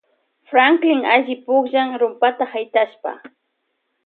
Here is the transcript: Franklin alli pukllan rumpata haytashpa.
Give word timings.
Franklin 0.51 1.03
alli 1.15 1.35
pukllan 1.45 1.93
rumpata 2.01 2.45
haytashpa. 2.55 3.11